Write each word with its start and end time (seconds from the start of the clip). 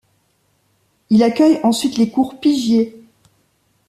Il 1.11 1.21
accueille 1.21 1.59
ensuite 1.61 1.97
les 1.99 2.09
cours 2.09 2.39
Pigier. 2.39 3.03